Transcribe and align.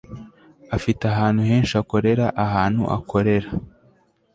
afite 0.75 1.03
ahantu 1.13 1.41
henshi 1.49 1.73
akorera 1.81 2.25
ahantu 2.45 2.81
akorera 2.97 3.49